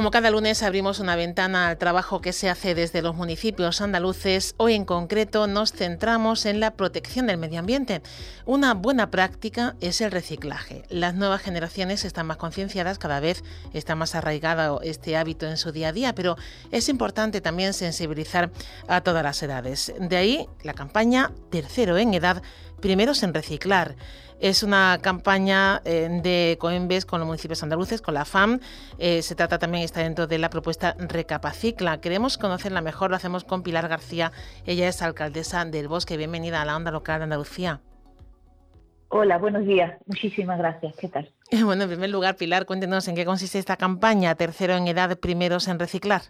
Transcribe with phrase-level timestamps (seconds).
[0.00, 4.54] Como cada lunes abrimos una ventana al trabajo que se hace desde los municipios andaluces,
[4.56, 8.00] hoy en concreto nos centramos en la protección del medio ambiente.
[8.46, 10.84] Una buena práctica es el reciclaje.
[10.88, 13.44] Las nuevas generaciones están más concienciadas, cada vez
[13.74, 16.38] está más arraigado este hábito en su día a día, pero
[16.70, 18.50] es importante también sensibilizar
[18.88, 19.92] a todas las edades.
[20.00, 22.42] De ahí la campaña Tercero en Edad,
[22.80, 23.96] Primeros en Reciclar.
[24.40, 28.58] Es una campaña eh, de Coembes con los municipios andaluces, con la FAM.
[28.98, 32.00] Eh, se trata también, está dentro de la propuesta Recapacicla.
[32.00, 34.32] Queremos conocerla mejor, lo hacemos con Pilar García.
[34.64, 36.16] Ella es alcaldesa del Bosque.
[36.16, 37.80] Bienvenida a la onda local de Andalucía.
[39.10, 40.00] Hola, buenos días.
[40.06, 40.96] Muchísimas gracias.
[40.96, 41.30] ¿Qué tal?
[41.64, 45.68] Bueno, en primer lugar, Pilar, cuéntenos en qué consiste esta campaña, tercero en edad, primeros
[45.68, 46.22] en reciclar.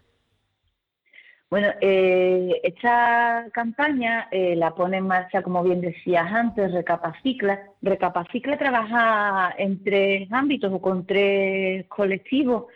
[1.50, 7.64] Bueno, eh, esta campaña eh, la pone en marcha, como bien decías antes, Recapacicla.
[7.82, 12.66] Recapacicla trabaja en tres ámbitos o con tres colectivos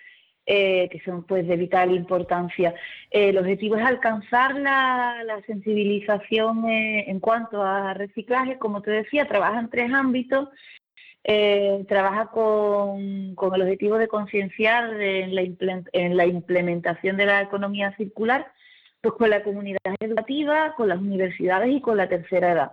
[0.45, 2.75] eh, que son pues de vital importancia.
[3.11, 8.59] el objetivo es alcanzar la, sensibilización en cuanto a reciclaje.
[8.59, 10.49] Como te decía, trabaja en tres ámbitos.
[11.89, 18.47] trabaja con, con, el objetivo de concienciar en la implementación de la economía circular
[19.05, 22.73] pues con la comunidad educativa, con las universidades y con la tercera edad.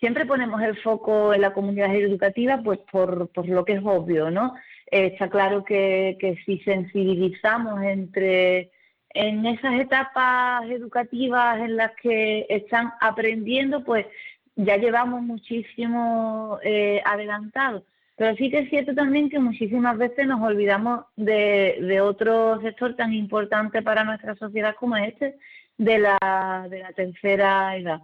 [0.00, 4.54] Siempre ponemos el foco en la comunidad educativa, pues por, lo que es obvio, ¿no?
[4.90, 8.70] Eh, está claro que, que si sensibilizamos entre
[9.10, 14.06] en esas etapas educativas en las que están aprendiendo, pues
[14.54, 17.84] ya llevamos muchísimo eh, adelantado.
[18.16, 22.96] Pero sí que es cierto también que muchísimas veces nos olvidamos de, de otro sector
[22.96, 25.36] tan importante para nuestra sociedad como este,
[25.78, 28.00] de la, de la tercera edad.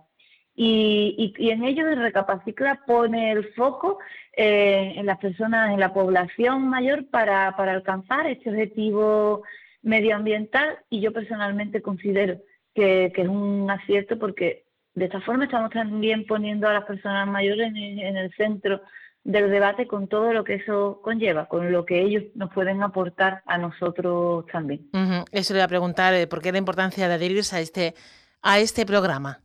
[0.54, 3.98] Y, y, en ello el Recapacicla pone el foco
[4.36, 9.44] eh, en las personas, en la población mayor para, para alcanzar este objetivo
[9.80, 12.38] medioambiental y yo personalmente considero
[12.74, 14.64] que, que, es un acierto porque
[14.94, 18.82] de esta forma estamos también poniendo a las personas mayores en, en el centro
[19.24, 23.42] del debate con todo lo que eso conlleva, con lo que ellos nos pueden aportar
[23.46, 24.88] a nosotros también.
[25.30, 27.94] Eso le voy a preguntar, eh, ¿por qué la importancia de adherirse a este,
[28.42, 29.40] a este programa?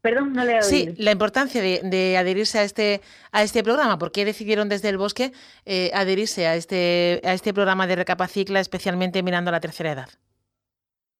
[0.00, 3.00] Perdón, no le he Sí, la importancia de, adherirse a este,
[3.32, 3.98] a este programa.
[3.98, 5.32] ¿Por qué decidieron desde el bosque
[5.64, 10.08] eh, adherirse a este, a este programa de Recapacicla, especialmente mirando a la tercera edad?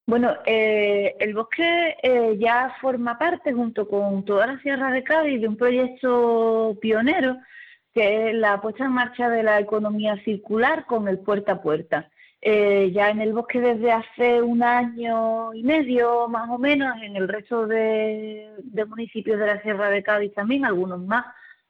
[0.06, 5.40] Bueno, eh, el bosque eh, ya forma parte, junto con toda la Sierra de Cádiz,
[5.40, 7.38] de un proyecto pionero
[7.94, 12.10] que es la puesta en marcha de la economía circular con el puerta a puerta.
[12.42, 17.16] Eh, ya en el bosque desde hace un año y medio más o menos, en
[17.16, 18.50] el resto de,
[18.86, 21.24] municipios de la Sierra de Cádiz también, algunos más,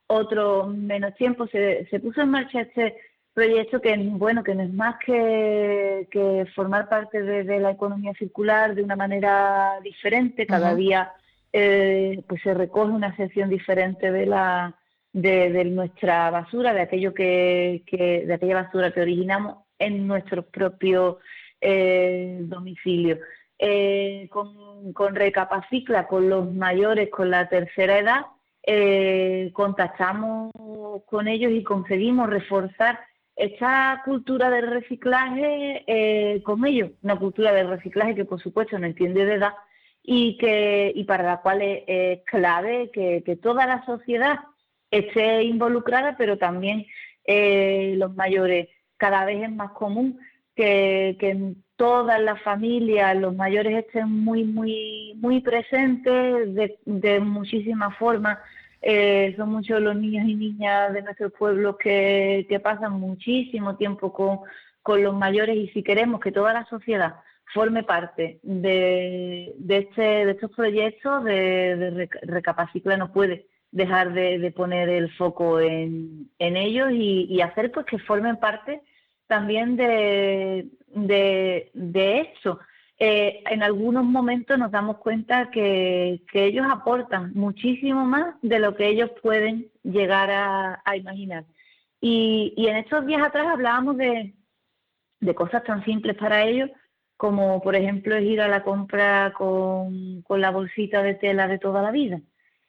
[0.08, 2.96] otros menos tiempo, se, puso en marcha este
[3.34, 8.82] proyecto que bueno que no es más que, formar parte de, la economía circular de
[8.82, 11.12] una manera diferente cada día
[11.52, 14.74] eh, pues se recoge una sección diferente de la
[15.12, 21.18] de, nuestra basura de aquello que, que, de aquella basura que originamos en nuestro propio
[21.60, 23.18] eh, domicilio.
[23.58, 28.26] Eh, con, con, Recapacicla, con los mayores, con la tercera edad,
[28.66, 30.50] eh, contactamos
[31.06, 32.98] con ellos y conseguimos reforzar
[33.36, 39.24] esta cultura del reciclaje con ellos, una cultura del reciclaje que por supuesto no entiende
[39.24, 39.54] de edad
[40.02, 44.38] y que y para la cual es, clave que, que, toda la sociedad
[44.90, 46.86] esté involucrada, pero también
[47.26, 50.18] los mayores cada vez es más común
[50.54, 58.38] que, en todas las familias los mayores estén muy, muy, muy presentes de, muchísimas formas.
[58.86, 64.40] Eh, son muchos los niños y niñas de nuestro pueblo que, pasan muchísimo tiempo con,
[65.02, 67.14] los mayores y si queremos que toda la sociedad
[67.54, 75.10] forme parte de, este, de estos proyectos de, Recapacicla no puede dejar de, poner el
[75.16, 78.82] foco en, ellos y, hacer pues que formen parte
[79.26, 82.58] también de, de, eso.
[82.98, 88.88] Eh, en algunos momentos nos damos cuenta que, ellos aportan muchísimo más de lo que
[88.88, 91.44] ellos pueden llegar a, imaginar.
[92.00, 94.34] Y, y, en estos días atrás hablábamos de,
[95.20, 96.70] de cosas tan simples para ellos
[97.16, 101.58] como por ejemplo es ir a la compra con, con la bolsita de tela de
[101.58, 102.20] toda la vida.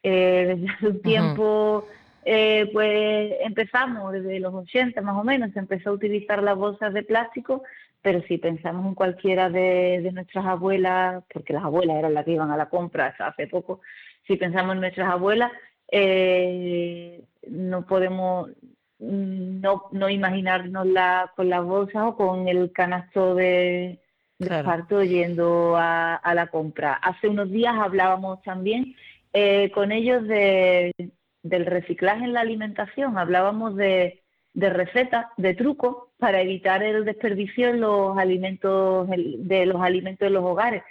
[0.03, 1.87] Eh, desde hace un tiempo
[2.23, 6.93] eh, pues empezamos desde los 80 más o menos, se empezó a utilizar las bolsas
[6.93, 7.63] de plástico,
[8.05, 12.51] pero si pensamos en cualquiera de, nuestras abuelas, porque las abuelas eran las que iban
[12.51, 13.81] a la compra hasta hace poco,
[14.27, 15.51] si pensamos en nuestras abuelas,
[15.91, 18.51] eh, no podemos
[18.99, 23.97] no, no imaginarnos la, con las bolsas o con el canasto de,
[24.37, 26.93] de yendo a, a la compra.
[26.93, 28.95] Hace unos días hablábamos también
[29.33, 30.93] eh, con ellos de,
[31.41, 34.21] del reciclaje en la alimentación, hablábamos de,
[34.53, 40.29] de recetas, de trucos para evitar el desperdicio en los alimentos de los alimentos de
[40.29, 40.83] los hogares.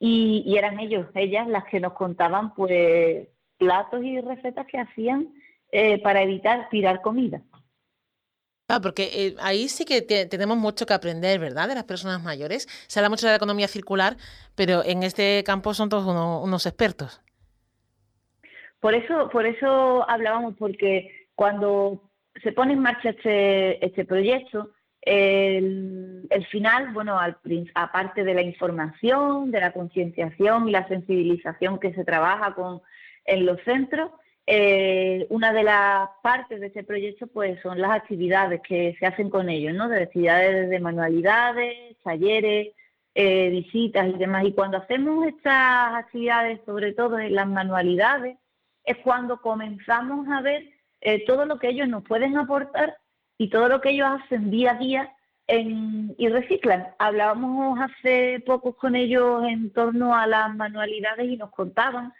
[0.00, 3.26] Y, eran ellos, ellas las que nos contaban pues
[3.56, 5.34] platos y recetas que hacían
[5.72, 7.42] eh, para evitar tirar comida.
[8.68, 11.68] Ah, porque eh, ahí sí que tenemos mucho que aprender, ¿verdad?
[11.68, 12.68] De las personas mayores.
[12.86, 14.16] Se habla mucho de la economía circular,
[14.54, 17.22] pero en este campo son todos unos expertos.
[18.78, 22.07] Por eso, por eso hablábamos, porque cuando
[22.42, 24.70] se pone en marcha este, este proyecto,
[25.02, 27.38] el, final, bueno, al,
[27.74, 32.82] aparte de la información, de la concienciación y la sensibilización que se trabaja con,
[33.24, 34.10] en los centros,
[34.46, 39.28] eh, una de las partes de este proyecto pues son las actividades que se hacen
[39.28, 39.88] con ellos, ¿no?
[39.88, 42.68] De actividades de manualidades, talleres,
[43.14, 44.46] eh, visitas y demás.
[44.46, 48.38] Y cuando hacemos estas actividades, sobre todo en las manualidades,
[48.84, 52.98] es cuando comenzamos a ver eh, todo lo que ellos nos pueden aportar
[53.38, 55.14] y todo lo que ellos hacen día a día
[55.50, 56.88] y reciclan.
[56.98, 62.12] Hablábamos hace poco con ellos en torno a las manualidades y nos contaban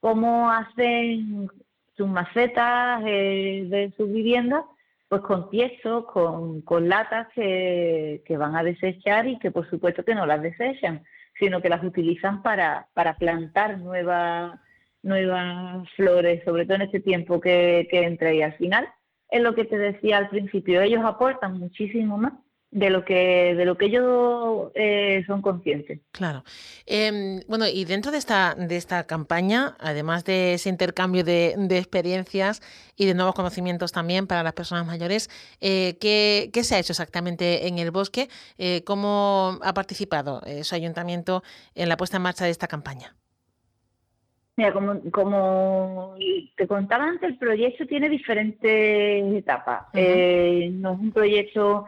[0.00, 1.48] cómo hacen
[1.96, 4.64] sus macetas eh, de sus viviendas,
[5.08, 10.16] pues con tiesos, con, latas que, que, van a desechar y que por supuesto que
[10.16, 11.04] no las desechan,
[11.38, 14.58] sino que las utilizan para, para plantar nuevas
[15.02, 18.88] nuevas flores, sobre todo en este tiempo que, que entra y al final
[19.32, 22.34] es lo que te decía al principio, ellos aportan muchísimo más
[22.70, 26.00] de lo que de lo que ellos eh, son conscientes.
[26.10, 26.42] Claro.
[26.86, 32.62] Em, bueno, y dentro de esta de esta campaña, además de ese intercambio de, experiencias
[32.96, 35.28] y de nuevos conocimientos también para las personas mayores,
[35.60, 38.28] eh, ¿qué, ¿qué, se ha hecho exactamente en el bosque?
[38.58, 41.42] Eh, ¿Cómo ha participado su ayuntamiento
[41.74, 43.14] en la puesta en marcha de esta campaña?
[44.56, 46.14] Mira, como, como
[46.56, 49.86] te contaba antes, el proyecto tiene diferentes etapas.
[49.94, 51.86] Eh, no es un proyecto,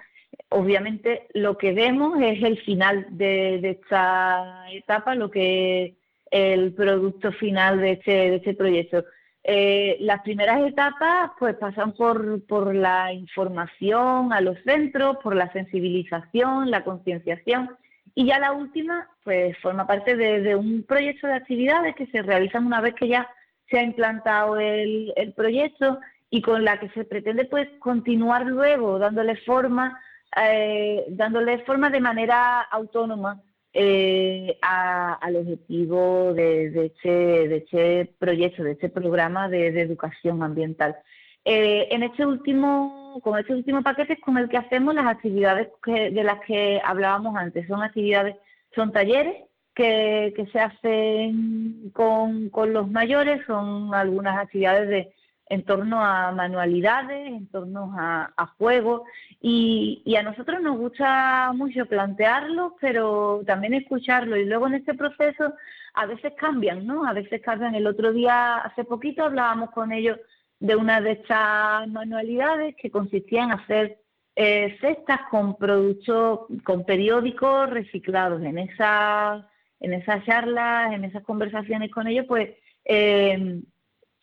[0.49, 5.93] obviamente lo que vemos es el final de, esta etapa, lo que es
[6.31, 9.05] el producto final de este, de este proyecto.
[9.47, 15.53] Eh, las primeras etapas pues pasan por, por la información a los centros, por la
[15.53, 17.77] sensibilización, la concienciación
[18.15, 22.67] y ya la última, pues forma parte de, un proyecto de actividades que se realizan
[22.67, 23.29] una vez que ya
[23.69, 25.99] se ha implantado el, proyecto
[26.31, 30.01] y con la que se pretende pues continuar luego dándole forma,
[30.41, 33.41] eh, dándole forma de manera autónoma
[33.73, 37.09] eh, al objetivo de, este,
[37.49, 40.97] de este proyecto, de este programa de, educación ambiental.
[41.45, 45.69] Eh, en este último, con este último paquete es con el que hacemos las actividades
[45.87, 47.67] de las que hablábamos antes.
[47.67, 48.37] Son actividades,
[48.75, 49.45] son talleres
[49.75, 55.15] que, se hacen con, con los mayores, son algunas actividades de,
[55.49, 59.03] en torno a manualidades, en torno a, juegos
[59.41, 65.55] y, a nosotros nos gusta mucho plantearlo, pero también escucharlo y luego en este proceso
[65.95, 67.07] a veces cambian, ¿no?
[67.07, 67.75] A veces cambian.
[67.75, 70.19] El otro día, hace poquito, hablábamos con ellos
[70.65, 73.99] de una de estas manualidades que consistía en hacer
[74.35, 78.43] eh, cestas con productos, con periódicos reciclados.
[78.43, 79.45] En esas,
[79.81, 82.49] en esas charlas, en esas conversaciones con ellos, pues
[82.87, 83.61] eh,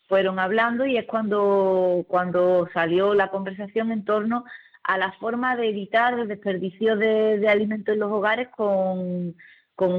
[0.08, 4.44] fueron hablando y es cuando, cuando salió la conversación en torno
[4.82, 9.36] a la forma de evitar el desperdicio de, alimentos en los hogares con,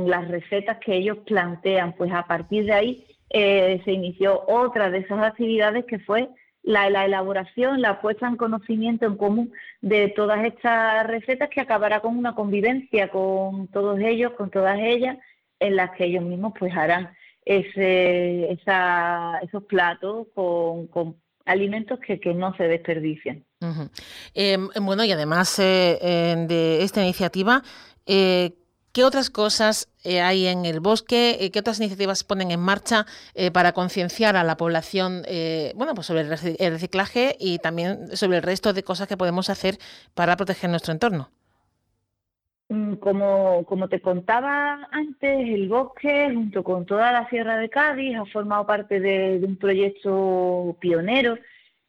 [0.07, 1.93] las recetas que ellos plantean.
[1.93, 6.29] Pues a partir de ahí eh, se inició otra de esas actividades que fue
[6.61, 11.99] la, la, elaboración, la puesta en conocimiento en común de todas estas recetas que acabará
[11.99, 15.17] con una convivencia con todos ellos, con todas ellas,
[15.59, 17.09] en las que ellos mismos pues harán
[17.43, 23.43] ese, esa, esos platos con, alimentos que, no se desperdician.
[24.33, 27.63] Em, bueno, y además eh, de esta iniciativa,
[28.05, 28.53] eh,
[28.93, 31.49] ¿qué otras cosas eh, hay en el bosque?
[31.51, 33.05] ¿Qué otras iniciativas ponen en marcha
[33.53, 35.23] para concienciar a la población
[35.75, 39.77] bueno, pues sobre el reciclaje y también sobre el resto de cosas que podemos hacer
[40.13, 41.29] para proteger nuestro entorno?
[42.73, 48.17] Mm, como, como te contaba antes, el bosque, junto con toda la Sierra de Cádiz,
[48.17, 51.37] ha formado parte de, un proyecto pionero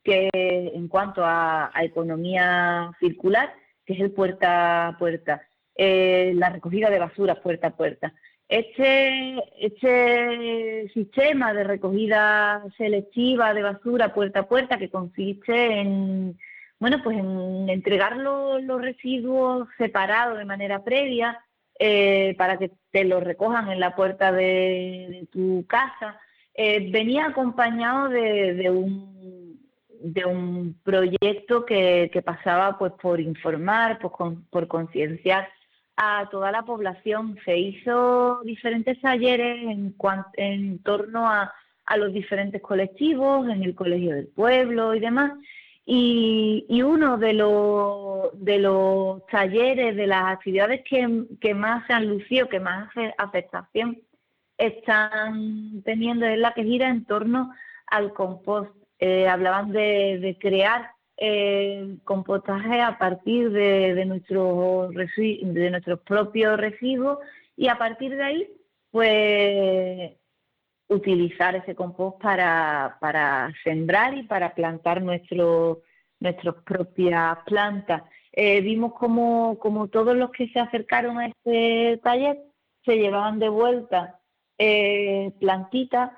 [0.02, 3.54] que en cuanto a, economía circular,
[3.86, 5.42] que es el puerta a puerta,
[5.74, 8.14] eh, la recogida de basura puerta a puerta.
[8.48, 16.38] Este, este sistema de recogida selectiva de basura puerta a puerta, que consiste en
[16.78, 21.42] bueno, pues en entregar los, residuos separados de manera previa
[21.78, 26.20] eh, para que te los recojan en la puerta de, tu casa,
[26.52, 29.58] eh, venía acompañado de, un,
[30.00, 35.48] de un proyecto que, pasaba pues por informar, por concienciar
[35.96, 37.38] a toda la población.
[37.44, 39.94] Se hizo diferentes talleres en,
[40.34, 41.52] en torno a,
[41.86, 45.32] a los diferentes colectivos, en el Colegio del Pueblo y demás.
[45.86, 52.48] Y, uno de los, de los talleres, de las actividades que, más se han lucido,
[52.48, 54.00] que más afectación
[54.56, 57.52] están teniendo es la que gira en torno
[57.86, 58.70] al compost.
[58.98, 67.18] Eh, hablaban de, crear eh, compostaje a partir de, de, nuestros de nuestros propios residuos
[67.56, 68.48] y a partir de ahí,
[68.90, 70.12] pues
[70.88, 75.82] utilizar ese compost para, para sembrar y para plantar nuestro,
[76.20, 78.02] nuestras propias plantas.
[78.32, 82.38] Eh, vimos como, como todos los que se acercaron a este taller
[82.84, 84.20] se llevaban de vuelta
[84.58, 86.10] eh, plantitas,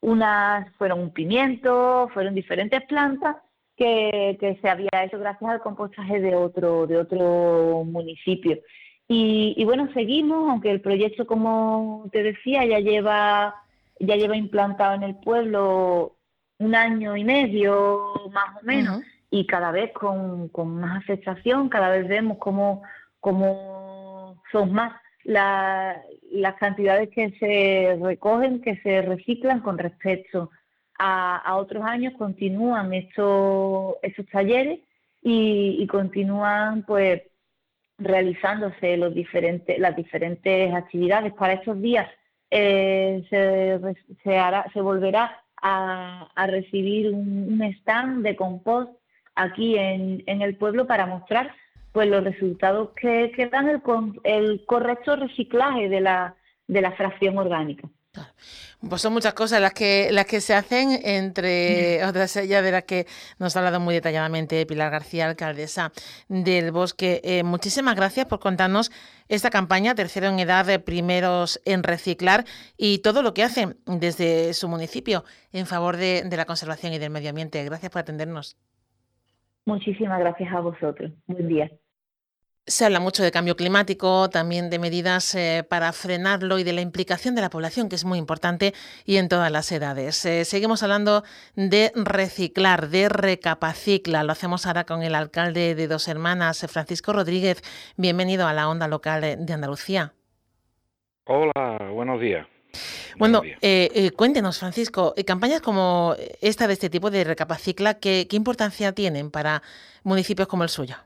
[0.00, 3.36] unas fueron un pimiento, fueron diferentes plantas
[3.78, 8.58] que, que, se había hecho gracias al compostaje de otro, de otro municipio.
[9.06, 13.54] Y, y bueno, seguimos, aunque el proyecto, como te decía, ya lleva
[14.00, 16.16] ya lleva implantado en el pueblo
[16.58, 22.08] un año y medio más o menos y cada vez con, más aceptación, cada vez
[22.08, 22.82] vemos cómo,
[23.20, 24.94] cómo son más
[25.24, 30.50] las cantidades que se recogen, que se reciclan con respecto
[30.98, 34.80] a, otros años, continúan estos, estos talleres
[35.22, 37.22] y, y continúan pues
[37.98, 41.32] realizándose los diferentes, las diferentes actividades.
[41.34, 42.08] Para estos días
[42.50, 43.24] eh,
[44.22, 48.92] se, hará, se volverá a, recibir un, stand de compost
[49.34, 51.52] aquí en, el pueblo para mostrar
[51.92, 53.82] pues los resultados que, que dan el,
[54.24, 56.36] el correcto reciclaje de la,
[56.68, 57.88] de la fracción orgánica.
[58.80, 62.84] Pues son muchas cosas las que, las que se hacen, entre otras ellas de las
[62.84, 63.06] que
[63.38, 65.92] nos ha hablado muy detalladamente Pilar García, alcaldesa
[66.28, 67.20] del Bosque.
[67.24, 68.92] Eh, muchísimas gracias por contarnos
[69.28, 72.44] esta campaña, Tercero en Edad, de Primeros en Reciclar,
[72.76, 76.98] y todo lo que hacen desde su municipio en favor de, de la conservación y
[76.98, 77.64] del medio ambiente.
[77.64, 78.56] Gracias por atendernos.
[79.66, 81.12] Muchísimas gracias a vosotros.
[81.26, 81.70] Buen día.
[82.68, 86.82] Se habla mucho de cambio climático, también de medidas eh, para frenarlo y de la
[86.82, 88.74] implicación de la población, que es muy importante
[89.06, 90.22] y en todas las edades.
[90.26, 91.24] Eh, seguimos hablando
[91.56, 94.22] de reciclar, de recapacicla.
[94.22, 97.62] Lo hacemos ahora con el alcalde de Dos Hermanas, Francisco Rodríguez.
[97.96, 100.12] Bienvenido a la onda local de Andalucía.
[101.24, 102.46] Hola, buenos días.
[103.16, 108.92] Bueno, eh, cuéntenos, Francisco, campañas como esta de este tipo de recapacicla, ¿qué, ¿qué importancia
[108.92, 109.62] tienen para
[110.04, 110.96] municipios como el suyo?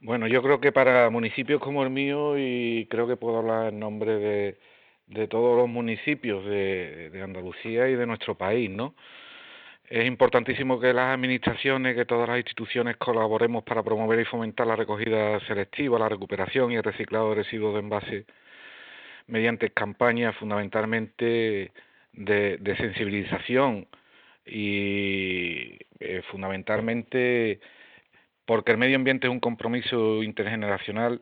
[0.00, 3.80] Bueno, yo creo que para municipios como el mío, y creo que puedo hablar en
[3.80, 4.58] nombre de,
[5.08, 8.94] de todos los municipios de, de, Andalucía y de nuestro país, ¿no?
[9.88, 14.76] Es importantísimo que las administraciones, que todas las instituciones colaboremos para promover y fomentar la
[14.76, 18.26] recogida selectiva, la recuperación y el reciclado de residuos de envase
[19.26, 21.72] mediante campañas fundamentalmente
[22.12, 23.88] de, sensibilización
[24.46, 27.60] y eh, fundamentalmente
[28.48, 31.20] porque el medio ambiente es un compromiso intergeneracional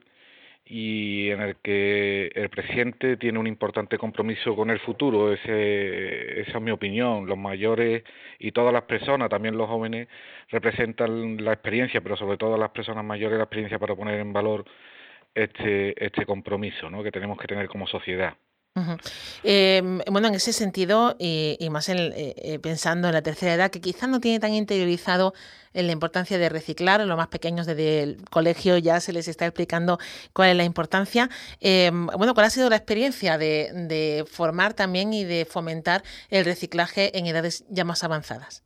[0.64, 5.33] y en el que el presente tiene un importante compromiso con el futuro.
[5.33, 7.26] Ese, esa es mi opinión.
[7.26, 8.04] Los mayores
[8.38, 10.06] y todas las personas, también los jóvenes,
[10.50, 14.64] representan la experiencia, pero sobre todo las personas mayores la experiencia para poner en valor
[15.35, 17.02] este, este compromiso ¿no?
[17.02, 18.37] que tenemos que tener como sociedad.
[19.42, 23.71] Em, bueno, en ese sentido, y, más en, eh, eh, pensando en la tercera edad,
[23.71, 25.33] que quizás no tiene tan interiorizado
[25.73, 29.99] la importancia de reciclar, los más pequeños desde el colegio ya se les está explicando
[30.33, 31.28] cuál es la importancia.
[31.61, 37.18] Em, bueno, ¿cuál ha sido la experiencia de, formar también y de fomentar el reciclaje
[37.18, 38.64] en edades ya más avanzadas?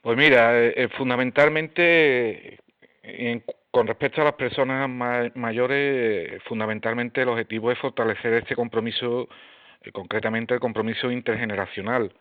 [0.00, 2.58] Pues mira, eh, fundamentalmente
[3.02, 3.42] en
[3.78, 4.90] con respecto a las personas
[5.36, 9.28] mayores, fundamentalmente el objetivo es fortalecer este compromiso,
[9.82, 12.12] eh, concretamente el compromiso intergeneracional.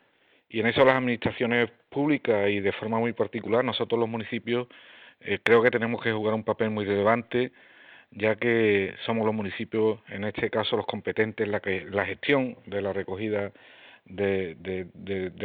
[0.50, 4.68] Y en eso las administraciones públicas y de forma muy particular, nosotros los municipios,
[5.20, 7.52] eh, creo que tenemos que jugar un papel muy relevante,
[8.12, 12.93] ya que somos los municipios, en este caso los competentes en la, gestión de la
[12.93, 13.52] recogida
[14.06, 14.88] de,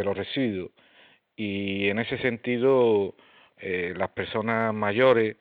[0.05, 0.73] los residuos.
[1.37, 3.15] Y en ese sentido,
[3.57, 5.37] eh, las personas mayores,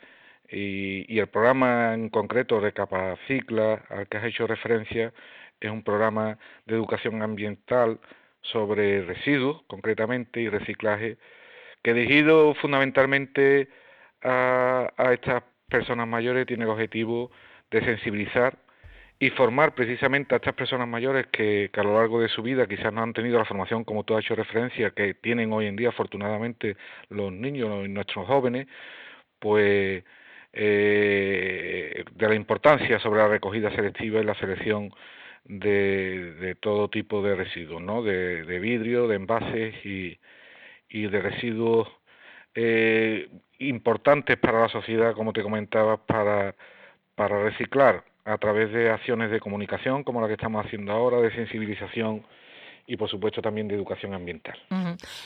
[0.52, 5.14] y, el programa en concreto de Capacicla, al que has hecho referencia,
[5.60, 8.00] es un programa de educación ambiental
[8.42, 11.18] sobre residuos, concretamente, y reciclaje,
[11.84, 13.70] que dirigido fundamentalmente
[14.24, 17.32] a, estas personas mayores tiene el objetivo
[17.72, 18.58] de sensibilizar
[19.20, 22.68] y formar precisamente a estas personas mayores que, que, a lo largo de su vida
[22.68, 25.76] quizás no han tenido la formación, como tú has hecho referencia, que tienen hoy en
[25.76, 26.76] día afortunadamente
[27.10, 28.68] los niños y nuestros jóvenes,
[29.40, 30.04] pues
[30.54, 34.92] eh, de la importancia sobre la recogida selectiva y la selección
[35.46, 38.04] de, de todo tipo de residuos, ¿no?
[38.04, 40.20] de, de vidrio, de envases y,
[40.90, 41.88] y de residuos
[42.54, 46.56] eh, importantes para la sociedad, como te comentaba, para,
[47.16, 51.32] para reciclar a través de acciones de comunicación como la que estamos haciendo ahora, de
[51.32, 52.24] sensibilización
[52.88, 54.58] y por supuesto también de educación ambiental.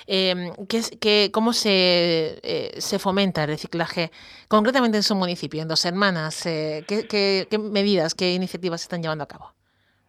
[0.07, 4.11] Em, ¿qué, ¿Cómo se, eh, se fomenta el reciclaje
[4.47, 6.45] concretamente en su municipio, en Dos Hermanas?
[6.45, 9.51] Eh, ¿qué, medidas, qué iniciativas se están llevando a cabo?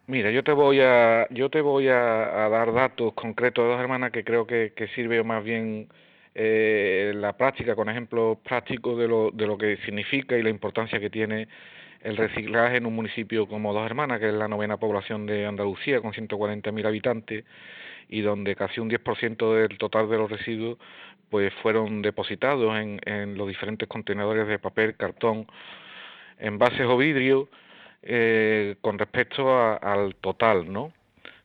[0.06, 4.12] Mira, yo te voy a, yo te voy a, dar datos concretos de Dos Hermanas
[4.12, 5.88] que creo que, que sirve más bien
[6.35, 11.00] eh, la práctica, con ejemplos prácticos de lo, de lo que significa y la importancia
[11.00, 11.48] que tiene
[12.02, 16.00] el reciclaje en un municipio como Dos Hermanas, que es la novena población de Andalucía,
[16.00, 17.44] con 140.000 habitantes,
[18.09, 20.78] y donde casi un 10% del total de los residuos
[21.30, 25.46] pues fueron depositados en, en los diferentes contenedores de papel, cartón,
[26.38, 27.48] envases o vidrio,
[28.02, 29.50] eh, con respecto
[29.82, 30.92] al total, ¿no?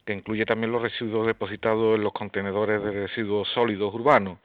[0.06, 4.38] que incluye también los residuos depositados en los contenedores de residuos sólidos urbanos.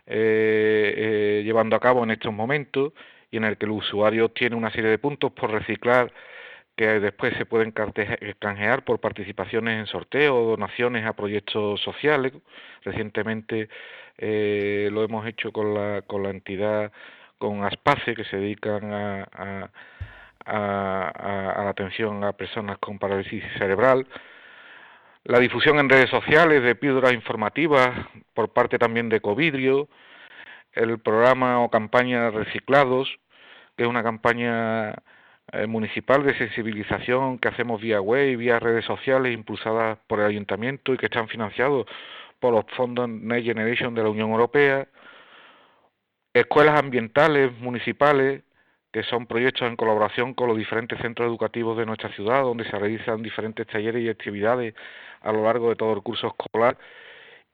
[0.07, 2.93] eh, eh, llevando a cabo en estos momentos
[3.33, 6.12] y en el que el usuario tiene una serie de puntos por reciclar
[6.76, 12.32] que después se pueden canjear por participaciones en sorteos donaciones a proyectos sociales.
[12.82, 13.68] Recientemente
[14.18, 16.92] eh, lo hemos hecho con la, con la entidad,
[17.38, 19.70] con ASPACE, que se dedican a, a,
[20.44, 24.06] a, la atención a personas con parálisis cerebral.
[25.24, 27.90] La difusión en redes sociales de píldoras informativas
[28.35, 29.88] por parte también de Covidrio,
[30.72, 33.18] el programa o campaña Reciclados,
[33.76, 34.94] que es una campaña
[35.52, 40.26] eh, municipal de sensibilización que hacemos vía web y vía redes sociales impulsadas por el
[40.26, 41.87] ayuntamiento y que están financiados
[42.38, 44.88] por los fondos Next Generation de la Unión Europea,
[46.33, 48.42] escuelas ambientales municipales,
[48.92, 52.78] que son proyectos en colaboración con los diferentes centros educativos de nuestra ciudad, donde se
[52.78, 54.74] realizan diferentes talleres y actividades
[55.22, 56.76] a lo largo de todo el curso escolar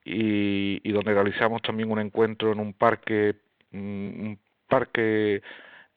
[0.04, 3.34] y, y donde realizamos también un encuentro en un parque,
[3.70, 5.42] mm, un parque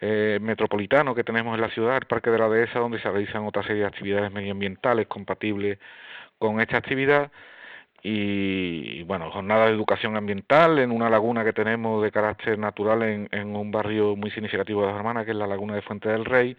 [0.01, 3.45] eh, metropolitano que tenemos en la ciudad, el Parque de la Dehesa, donde se realizan
[3.45, 5.79] otra serie de actividades medioambientales compatibles
[6.39, 7.31] con esta actividad
[8.03, 13.29] y bueno, jornada de educación ambiental en una laguna que tenemos de carácter natural en,
[13.31, 16.25] en un barrio muy significativo de las Hermanas, que es la laguna de Fuente del
[16.25, 16.57] Rey,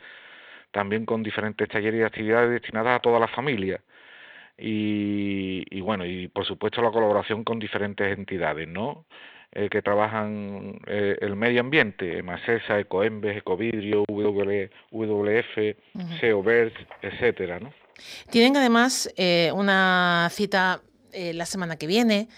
[0.71, 3.81] también con diferentes talleres y actividades destinadas a toda la familia.
[4.59, 9.07] Y, y bueno, y por supuesto la colaboración con diferentes entidades, ¿no?
[9.55, 16.71] Eh, que trabajan eh, el medio ambiente, Macesa, Ecoembes, Ecovidrio, WWF, uh
[17.03, 17.71] etcétera, ¿no?
[18.31, 20.81] Tienen además eh, una cita
[21.13, 22.29] la semana que viene,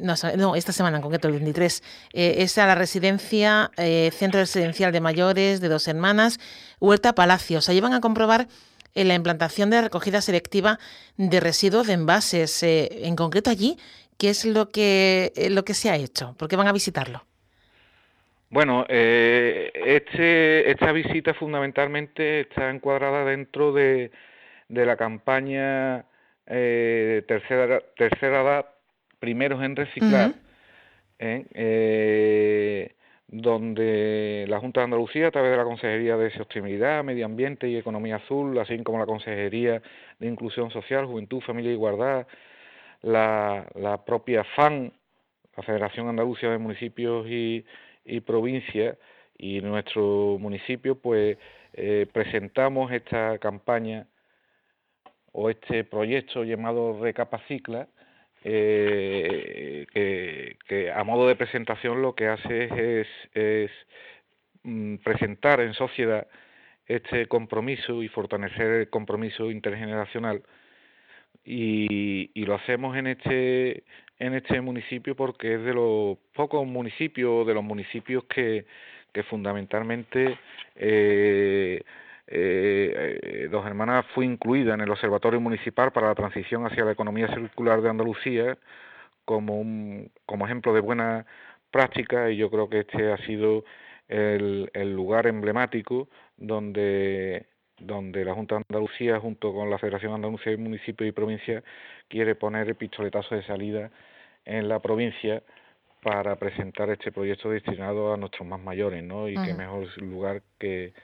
[0.00, 1.82] no, esta semana en concreto, el 23,
[2.14, 6.40] es a la residencia, Centro Residencial de Mayores de Dos Hermanas,
[6.80, 7.58] Huerta Palacio.
[7.58, 8.48] O sea, llevan a comprobar
[8.94, 10.78] la implantación de recogida selectiva
[11.18, 12.62] de residuos de envases.
[12.62, 13.76] en concreto allí,
[14.20, 16.34] ¿Qué es lo que, eh, lo que se ha hecho?
[16.38, 17.22] ¿Por qué van a visitarlo?
[18.50, 24.10] Bueno, eh, este, esta visita fundamentalmente está encuadrada dentro de,
[24.68, 26.04] de la campaña
[26.46, 28.66] eh, tercera, tercera edad,
[29.20, 30.34] primeros en reciclar,
[33.28, 37.76] donde la Junta de Andalucía, a través de la Consejería de Sostenibilidad, Medio Ambiente y
[37.76, 39.80] Economía Azul, así como la Consejería
[40.18, 42.26] de Inclusión Social, Juventud, Familia y Igualdad,
[43.02, 44.92] la, la propia FAN,
[45.56, 47.64] la Federación Andalucía de Municipios y,
[48.26, 48.96] Provincias,
[49.38, 51.38] y nuestro municipio, pues
[51.72, 54.06] eh, presentamos esta campaña
[55.32, 57.88] o este proyecto llamado Recapacicla,
[58.42, 63.70] eh, que, que, a modo de presentación lo que hace es, es
[64.62, 66.26] mm, presentar en sociedad
[66.86, 70.42] este compromiso y fortalecer el compromiso intergeneracional
[71.44, 73.84] y, y, lo hacemos en este
[74.18, 78.66] en este municipio porque es de los pocos municipios de los municipios que,
[79.28, 80.38] fundamentalmente
[80.76, 81.82] eh,
[82.26, 87.28] eh, Dos Hermanas fue incluida en el Observatorio Municipal para la Transición hacia la Economía
[87.34, 88.56] Circular de Andalucía
[89.24, 91.26] como, un, como ejemplo de buena
[91.70, 93.64] práctica y yo creo que este ha sido
[94.08, 97.46] el, el lugar emblemático donde
[97.80, 101.64] donde la Junta de Andalucía, junto con la Federación Andalucía de Municipios y Provincias,
[102.08, 103.90] quiere poner el pistoletazo de salida
[104.44, 105.42] en la provincia
[106.02, 109.28] para presentar este proyecto destinado a nuestros más mayores, ¿no?
[109.28, 110.94] Y qué mejor lugar que,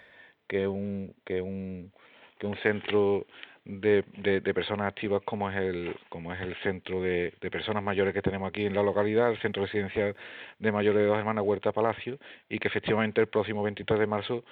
[0.46, 1.92] que un que un
[2.38, 3.26] que un centro
[3.64, 8.14] de, de, personas activas como es el como es el centro de, de, personas mayores
[8.14, 10.14] que tenemos aquí en la localidad, el centro residencial
[10.58, 14.44] de mayores de dos hermanas Huerta Palacio, y que efectivamente el próximo 23 de marzo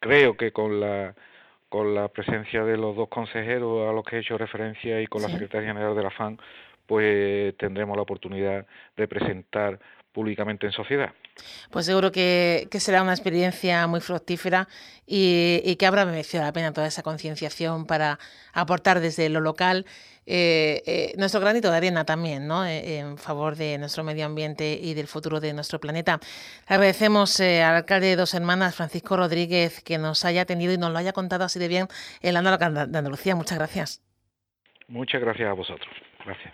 [0.00, 1.14] creo que con la
[1.68, 5.22] con la presencia de los dos consejeros a los que he hecho referencia y con
[5.22, 6.38] la secretaria general de la FAN,
[6.86, 9.78] pues tendremos la oportunidad de presentar
[10.12, 11.12] públicamente en sociedad.
[11.70, 14.66] Pues seguro que, será una experiencia muy fructífera
[15.06, 18.18] y, que habrá merecido la pena toda esa concienciación para
[18.52, 19.86] aportar desde lo local
[20.30, 22.66] eh, eh, nuestro granito de arena también, ¿no?
[22.66, 26.20] Eh, en favor de nuestro medio ambiente y del futuro de nuestro planeta.
[26.66, 30.98] Agradecemos al alcalde de Dos Hermanas, Francisco Rodríguez, que nos haya atendido y nos lo
[30.98, 31.88] haya contado así de bien
[32.20, 33.34] en la Local de Andalucía.
[33.34, 34.02] Muchas gracias.
[34.86, 35.88] Muchas gracias a vosotros.
[36.24, 36.52] Gracias.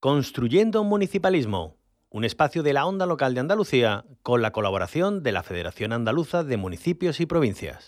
[0.00, 1.76] Construyendo un municipalismo
[2.16, 6.44] un espacio de la onda local de Andalucía con la colaboración de la Federación Andaluza
[6.44, 7.84] de Municipios y Provincias.